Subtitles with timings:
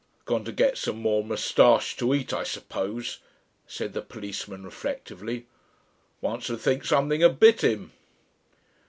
[0.25, 3.19] "Gone to get some more moustache to eat, I suppose,"
[3.67, 5.45] said the policeman reflectively....
[6.21, 7.91] "One 'ud think something had bit him."